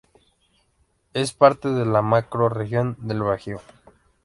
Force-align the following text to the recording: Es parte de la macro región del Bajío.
Es 1.13 1.31
parte 1.33 1.69
de 1.69 1.85
la 1.85 2.01
macro 2.01 2.49
región 2.49 2.97
del 3.01 3.21
Bajío. 3.21 3.59